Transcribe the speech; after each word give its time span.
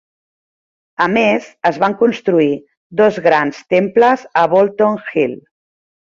A 1.03 1.05
més, 1.17 1.49
es 1.69 1.77
van 1.83 1.95
construir 1.99 2.47
dos 3.03 3.21
grans 3.27 3.61
temples 3.75 4.25
a 4.43 4.45
Bolton 4.57 4.99
Hill. 5.13 5.39